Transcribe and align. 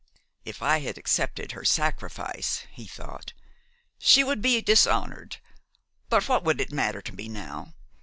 "If 0.45 0.63
I 0.63 0.79
had 0.79 0.97
accepted 0.97 1.51
her 1.51 1.63
sacrifice," 1.63 2.65
he 2.71 2.87
thought, 2.87 3.33
"she 3.99 4.23
would 4.23 4.41
be 4.41 4.59
dishonored; 4.59 5.37
but 6.09 6.27
what 6.27 6.43
would 6.43 6.59
it 6.59 6.71
matter 6.71 7.03
to 7.03 7.13
me 7.13 7.27
now? 7.29 7.75